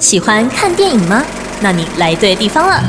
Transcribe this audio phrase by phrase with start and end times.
[0.00, 1.22] 喜欢看电影吗？
[1.60, 2.82] 那你来对地方了。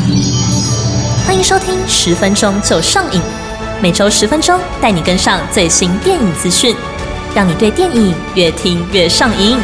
[1.27, 3.19] 欢迎收听十分钟就上瘾，
[3.81, 6.73] 每周十分钟带你跟上最新电影资讯，
[7.35, 9.57] 让你对电影越听越上瘾。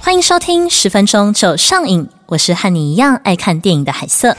[0.00, 4.36] 欢迎收听十分钟就上瘾，我是和你一样爱看电影的海瑟。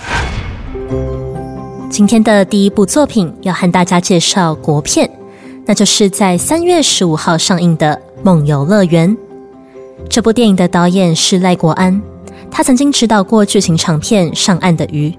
[1.89, 5.09] 今天的第一部作品要和大家介绍国片，
[5.65, 9.09] 那就是在三月十五号上映的《梦游乐园》。
[10.14, 12.00] 这部电影的导演是赖国安，
[12.52, 15.09] 他曾经执导过剧情长片《上岸的鱼》。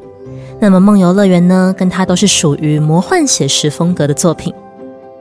[0.60, 4.54] 那么《梦游乐园》呢，跟他都是属于魔幻写实风格的作品。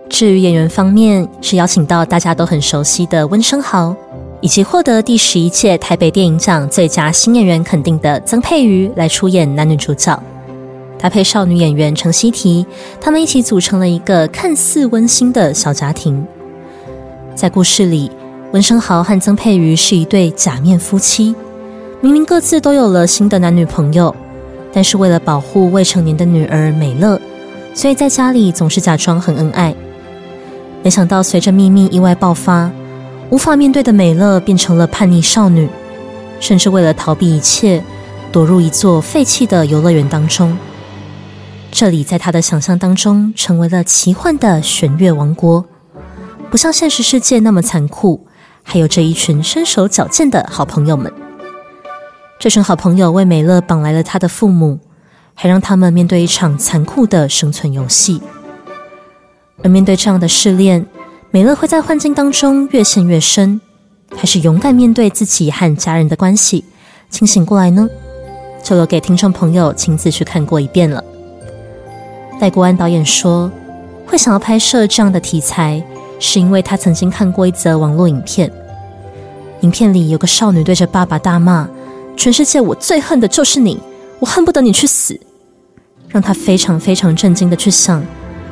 [0.07, 3.95] 至于演员方面，是邀请到大家都很熟悉的温升豪，
[4.41, 10.21] 以及获得第十一届台北电影奖最佳新演员肯定的曾佩瑜来出演男女主角，
[10.99, 12.63] 搭配少女演员程希缇，
[13.01, 16.23] 他们一起组成了一个看似温馨的小家庭。
[17.33, 18.11] 在故事里。
[18.53, 21.35] 文生豪和曾佩瑜是一对假面夫妻，
[22.01, 24.15] 明明各自都有了新的男女朋友，
[24.71, 27.19] 但是为了保护未成年的女儿美乐，
[27.73, 29.73] 所以在家里总是假装很恩爱。
[30.83, 32.69] 没想到随着秘密意外爆发，
[33.31, 35.67] 无法面对的美乐变成了叛逆少女，
[36.39, 37.83] 甚至为了逃避一切，
[38.31, 40.55] 躲入一座废弃的游乐园当中。
[41.71, 45.65] 这里在他的想象当中成为了奇幻的玄月王国，
[46.51, 48.23] 不像现实世界那么残酷。
[48.63, 51.11] 还有这一群身手矫健的好朋友们，
[52.39, 54.79] 这群好朋友为美乐绑来了他的父母，
[55.33, 58.21] 还让他们面对一场残酷的生存游戏。
[59.63, 60.85] 而面对这样的试炼，
[61.29, 63.61] 美乐会在幻境当中越陷越深，
[64.15, 66.65] 还是勇敢面对自己和家人的关系，
[67.09, 67.87] 清醒过来呢？
[68.63, 71.03] 就留给听众朋友亲自去看过一遍了。
[72.39, 73.51] 戴国安导演说，
[74.07, 75.83] 会想要拍摄这样的题材。
[76.19, 78.51] 是因为他曾经看过一则网络影片，
[79.61, 81.67] 影片里有个少女对着爸爸大骂
[82.15, 83.79] ：“全世界我最恨的就是你，
[84.19, 85.19] 我恨不得你去死。”
[86.09, 88.05] 让他非常非常震惊的去想，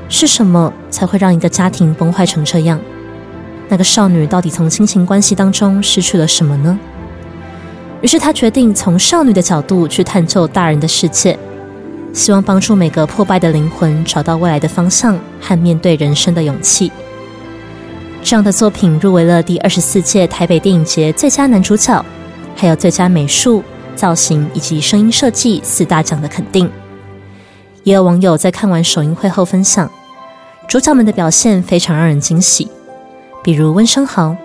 [0.10, 2.80] 是什么才会让一个家庭崩坏成这样？
[3.70, 6.78] 那个少女到底从亲情关系当中失去了什么呢？
[8.02, 11.38] 于是他决定从少女的角度去探究大人的世界，
[12.14, 16.92] 希望帮助每个破败的灵魂找到未来的方向和面对人生的勇气。
[18.24, 22.06] 这样的作品入围了第二十四届台北电影节最佳男主角，
[22.56, 23.64] 还有最佳美术、
[23.96, 26.70] 造型以及声音设计四大奖的肯定。
[27.84, 29.90] 也有网友在看完首映会后分享，
[30.68, 32.70] 主角们的表现非常让人惊喜。
[33.44, 34.36] 比如温升豪，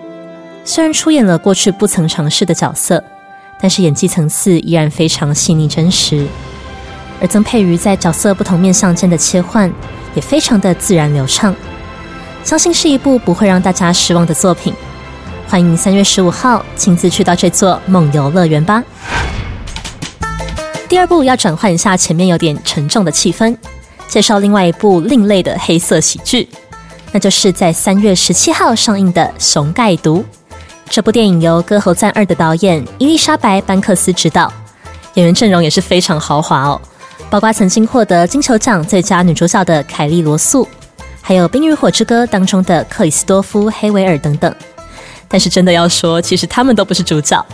[0.65, 3.01] 虽然出演了过去不曾尝试的角色，
[3.61, 6.25] 但是演技层次依然非常细腻真实。
[7.21, 9.71] 而曾佩瑜在角色不同面相间的切换，
[10.15, 11.55] 也非常的自然流畅。
[12.47, 14.73] 相信是一部不会让大家失望的作品。
[15.49, 18.81] 欢迎三月十五号亲自去到这座梦游乐园吧。
[20.87, 23.53] 第二部要转换一下前面有点沉重的气氛，
[24.07, 26.47] 介绍另外一部另类的黑色喜剧，
[27.11, 30.19] 那就是在三月十七号上映的《熊盖毒》。
[30.89, 34.49] 这部电影由《歌喉赞二》的导演伊丽莎白·班克斯执导，
[35.15, 36.79] 演员阵容也是非常豪华哦，
[37.29, 40.65] 包括曾经获得金球奖最佳女主角的凯莉·罗素。
[41.27, 44.55] 还有《冰与火之歌》当中的克里斯多夫·黑维尔等等，
[45.27, 47.45] 但是真的要说，其实他们都不是主角，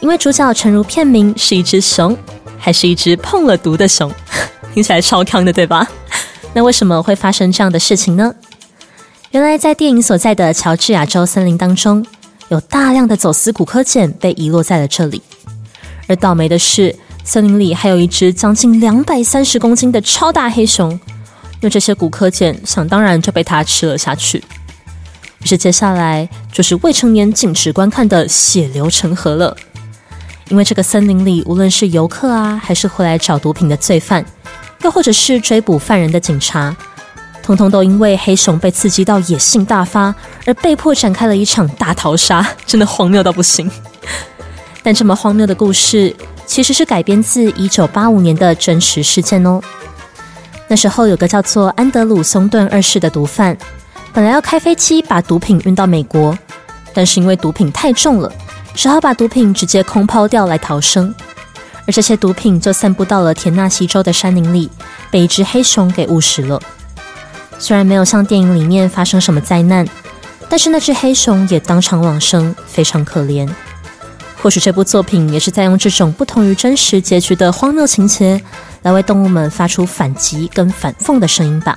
[0.00, 2.14] 因为主角诚如片名是一只熊，
[2.58, 4.12] 还是一只碰了毒的熊，
[4.74, 5.88] 听起来超康的，对吧？
[6.52, 8.34] 那为什么会发生这样的事情呢？
[9.30, 12.04] 原来在电影所在的乔治亚州森林当中，
[12.48, 15.22] 有大量的走私骨科碱被遗落在了这里，
[16.06, 16.94] 而倒霉的是，
[17.24, 21.00] 森林里还有一只将近两百三十公斤的超大黑熊。
[21.68, 24.42] 这些骨科碱，想当然就被他吃了下去。
[25.42, 29.56] 于是接下来就是未成年禁止观看的血流成河了。
[30.48, 34.24] 因为这个森林里，无论是游客啊，还是回来找毒品的罪犯，
[34.82, 36.74] 又或者是追捕犯人的警察，
[37.42, 43.68] 通通都因为黑熊被刺激到野性大发，而被迫展开了一场大逃杀，真的荒谬到不行。
[44.84, 46.14] 但这么荒谬的故事，
[46.46, 49.60] 其实是改编自一九八五年的真实事件哦。
[50.68, 53.56] 那时候有个叫做安德鲁松顿二世的毒贩，
[54.12, 56.36] 本来要开飞机把毒品运到美国，
[56.92, 58.32] 但是因为毒品太重了，
[58.74, 61.14] 只好把毒品直接空抛掉来逃生。
[61.86, 64.68] 而这些毒品就散布到了田纳西州的山林里，
[65.08, 66.60] 被一只黑熊给误食了。
[67.58, 69.86] 虽然没有像电影里面发生什么灾难，
[70.48, 73.48] 但是那只黑熊也当场往生，非常可怜。
[74.46, 78.40] 或许这部作品也是在用这种不同于真实结局的荒谬情节。
[78.82, 81.76] 来为动物们发出反击跟反讽的声音吧。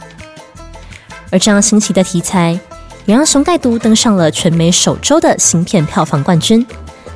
[1.32, 2.60] 而这样新奇的题材，
[3.08, 6.64] 也让《熊盖毒》登上了全美首周的新片票房冠军，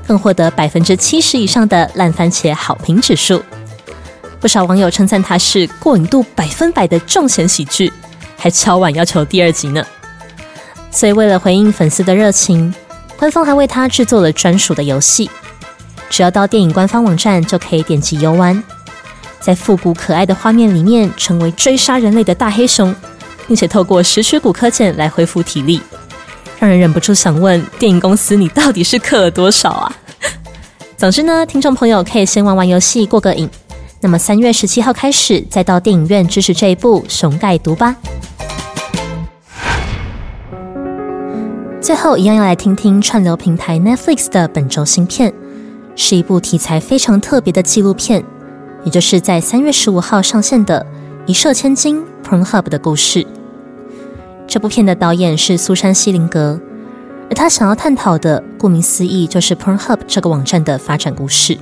[0.07, 3.39] 更获得百分之七十以上的烂番茄好评指数。
[4.39, 7.94] 不少网友称赞它是过瘾度百分百的重钱喜剧，
[8.35, 9.85] 还敲碗要求第二集呢。
[10.89, 12.73] 所以为了回应粉丝的热情，
[13.19, 15.29] 官方还为它制作了专属的游戏。
[16.09, 18.63] 只要到电影官方网站就可以点击游玩，
[19.39, 22.94] 在复古可爱的画面里面成为追杀人类的大黑熊，
[23.47, 25.81] 并且透过拾取骨科件来恢复体力，
[26.59, 29.95] 让人忍不住想问：电影公司你到底是氪了多少啊？
[30.95, 33.50] 总之呢，听众朋友可以先玩玩游戏过个瘾，
[34.00, 37.95] 那么三月十七号开始再到电影院支持这一部《熊盖毒》吧。
[41.81, 45.33] 最后一样要来听听串流平台 Netflix 的本周新片。
[45.95, 48.24] 是一部题材非常特别的纪录片，
[48.84, 50.86] 也就是在三月十五号上线的
[51.30, 53.25] 《一射千金》（Pornhub） 的故事。
[54.48, 56.60] 这部片的导演是苏珊·西林格，
[57.30, 61.57] 而他想要探讨的，顾名思义，就是 Pornhub 这个网站的发展故事。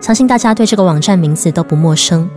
[0.00, 2.28] 相信大家对这个网站名字都不陌生。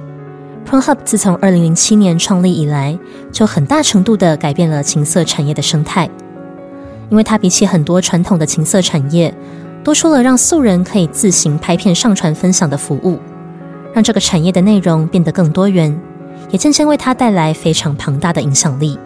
[0.69, 2.97] Pornhub 自从二零零七年创立以来，
[3.31, 6.09] 就很大程度的改变了情色产业的生态，
[7.09, 9.33] 因为它比起很多传统的情色产业。
[9.83, 13.19] 多出了让素人可以自行拍片上传分享的服务，
[13.93, 15.97] 让这个产业的内容变得更多元，
[16.49, 18.99] 也渐渐为它带来非常庞大的影响力。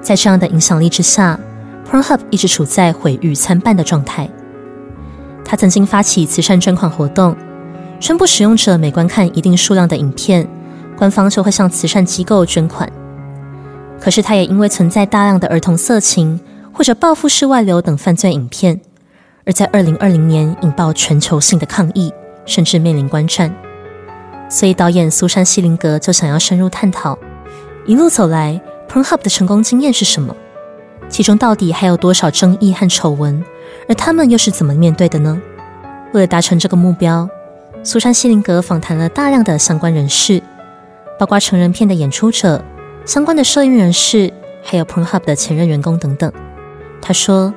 [0.00, 1.38] 在这样的影响力之下
[1.90, 4.28] ，Pornhub 一直处在毁誉参半的状态。
[5.44, 7.34] 他曾经发起慈善捐款活动，
[8.00, 10.46] 宣布使用者每观看一定数量的影片，
[10.96, 12.90] 官方就会向慈善机构捐款。
[14.00, 16.38] 可是，他也因为存在大量的儿童色情
[16.72, 18.80] 或者报复式外流等犯罪影片。
[19.48, 22.12] 而在二零二零年引爆全球性的抗议，
[22.44, 23.50] 甚至面临关战，
[24.50, 27.18] 所以导演苏珊·西林格就想要深入探讨，
[27.86, 30.36] 一路走来 Pornhub 的成功经验是什么？
[31.08, 33.42] 其中到底还有多少争议和丑闻？
[33.88, 35.40] 而他们又是怎么面对的呢？
[36.12, 37.26] 为了达成这个目标，
[37.82, 40.42] 苏珊·西林格访谈了大量的相关人士，
[41.18, 42.62] 包括成人片的演出者、
[43.06, 44.30] 相关的摄影人士，
[44.62, 46.30] 还有 Pornhub 的前任员工等等。
[47.00, 47.54] 他说。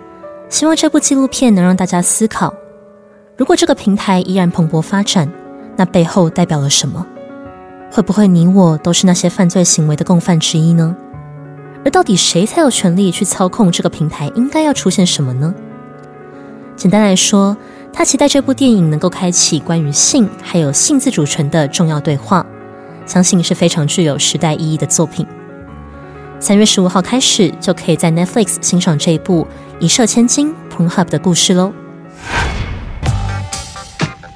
[0.52, 2.54] 希望这部纪录片能让大家思考：
[3.38, 5.32] 如果这个平台依然蓬勃发展，
[5.78, 7.08] 那背后代表了什么？
[7.90, 10.94] 会不会你我都是那些犯罪行为的共犯之一呢？
[11.86, 14.30] 而到底谁才有权利去操控这个平台？
[14.36, 15.56] 应该要出现什么呢？
[16.76, 17.56] 简单来说，
[17.94, 22.46] 他期待这部电影能够开启关于性还有性自主权的重要对话，
[23.06, 25.26] 相信是非常具有时代意义的作品。
[26.42, 29.48] 三月十五号开始，就可以在 Netflix 欣赏这一部
[29.80, 31.72] 一射千金 Pornhub 的故事喽。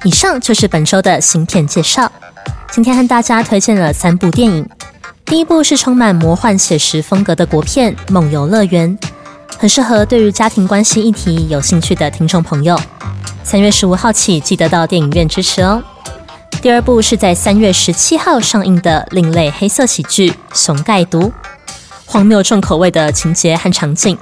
[0.04, 2.10] 以上就是本周的新片介绍。
[2.70, 4.68] 今天和大家推荐了三部电影。
[5.24, 8.96] 第一部是充满魔幻写实风格的国片《梦游乐园》，
[9.58, 12.78] 很适合对于家庭关系议题有兴趣的听众朋友。
[13.42, 15.82] 三月十五号起，记得到电影院支持哦。
[16.62, 21.20] 第二部是在三月十七号上映的另类黑色喜剧《熊盖毒》。
[22.06, 24.16] 荒谬重口味的情节和场景，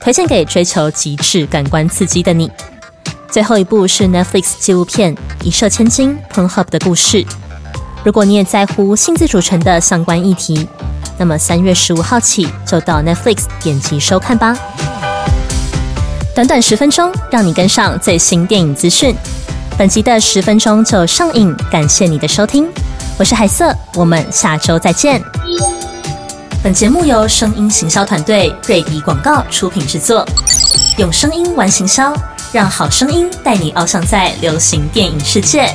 [0.00, 2.50] 推荐给追求极致感官刺激的你。
[3.28, 7.26] 最后一部是 Netflix 纪录片《一射千金》Pornhub 的故事。
[8.04, 10.68] 如果你也在乎性自主权的相关议题，
[11.18, 14.56] 那么三月十五号起就到 Netflix 点击收看吧。
[16.34, 19.14] 短短十分钟，让你跟上最新电影资讯。
[19.76, 22.68] 本集的十分钟就上映，感谢你的收听，
[23.18, 25.20] 我是海瑟，我们下周再见。
[26.64, 30.26] 本节目由声音行销团队瑞迪广告出品制作，
[30.96, 32.10] 用声音玩行销，
[32.54, 35.70] 让好声音带你翱翔在流行电影世界。